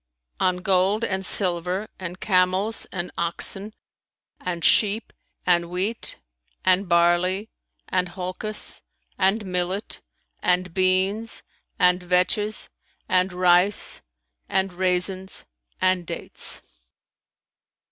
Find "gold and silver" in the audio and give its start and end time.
0.57-1.87